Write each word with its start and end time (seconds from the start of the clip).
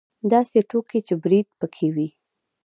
داسې 0.31 0.57
ټوکې 0.69 0.99
چې 1.07 1.13
برید 1.23 1.47
پکې 1.59 1.87
وي. 1.95 2.07